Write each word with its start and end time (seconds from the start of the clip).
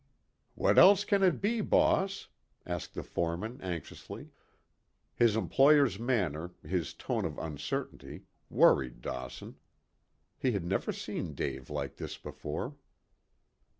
"What 0.55 0.79
else 0.79 1.03
can 1.05 1.21
it 1.21 1.39
be, 1.41 1.61
boss?" 1.61 2.27
asked 2.65 2.95
the 2.95 3.03
foreman 3.03 3.59
anxiously. 3.61 4.29
His 5.13 5.35
employer's 5.35 5.99
manner, 5.99 6.55
his 6.63 6.95
tone 6.95 7.23
of 7.23 7.37
uncertainty, 7.37 8.23
worried 8.49 9.01
Dawson. 9.01 9.57
He 10.39 10.53
had 10.53 10.65
never 10.65 10.91
seen 10.91 11.35
Dave 11.35 11.69
like 11.69 11.97
this 11.97 12.17
before. 12.17 12.77